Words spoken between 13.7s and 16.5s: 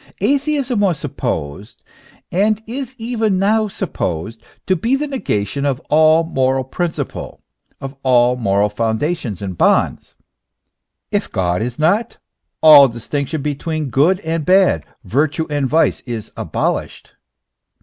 good and bad, virtue and vice, is